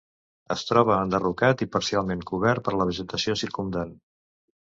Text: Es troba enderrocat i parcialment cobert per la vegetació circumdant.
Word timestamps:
Es 0.53 0.61
troba 0.69 0.95
enderrocat 1.07 1.61
i 1.65 1.67
parcialment 1.75 2.25
cobert 2.31 2.65
per 2.69 2.75
la 2.79 2.87
vegetació 2.93 3.39
circumdant. 3.45 3.93